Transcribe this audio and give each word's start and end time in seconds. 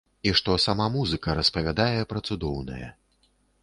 І 0.29 0.31
што 0.39 0.55
сама 0.63 0.87
музыка 0.95 1.37
распавядае 1.41 2.01
пра 2.15 2.27
цудоўнае. 2.29 2.87